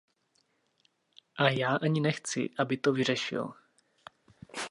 A 1.35 1.49
já 1.49 1.75
ani 1.75 2.01
nechci, 2.01 2.49
aby 2.59 2.77
to 2.77 2.93
vyřešil. 2.93 3.53